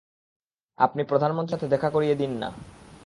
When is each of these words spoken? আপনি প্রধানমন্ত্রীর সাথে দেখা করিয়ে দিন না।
আপনি 0.79 1.01
প্রধানমন্ত্রীর 1.03 1.53
সাথে 1.53 1.67
দেখা 1.67 1.89
করিয়ে 1.89 2.15
দিন 2.15 2.31
না। 2.37 2.49